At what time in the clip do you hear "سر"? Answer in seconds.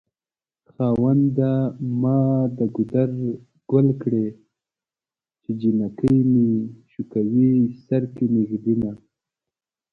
7.85-8.03